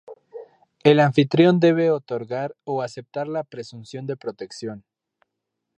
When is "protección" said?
4.17-4.83